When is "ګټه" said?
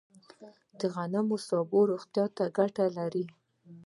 2.57-2.85